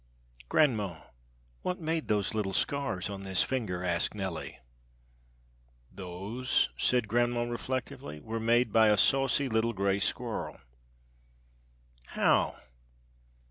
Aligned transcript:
"Grandma, 0.49 0.99
what 1.61 1.79
made 1.79 2.07
those 2.07 2.33
little 2.33 2.53
scars 2.53 3.07
on 3.07 3.21
this 3.21 3.43
finger?" 3.43 3.83
asked 3.83 4.15
Nellie. 4.15 4.57
"Those," 5.91 6.69
said 6.75 7.07
grandma, 7.07 7.43
reflectively, 7.43 8.19
"were 8.19 8.39
made 8.39 8.73
by 8.73 8.87
a 8.87 8.97
saucy 8.97 9.47
little 9.47 9.73
gray 9.73 9.99
squirrel." 9.99 10.59
"How?" 12.07 12.57